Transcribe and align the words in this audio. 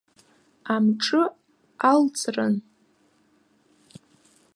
Амҿы 0.73 1.21
алҵрын. 1.91 2.55